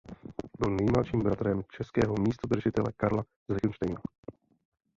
Byl 0.59 0.75
nejmladším 0.75 1.19
bratrem 1.19 1.63
českého 1.71 2.15
místodržitele 2.23 2.91
Karla 2.97 3.23
z 3.47 3.49
Lichtenštejna. 3.49 4.01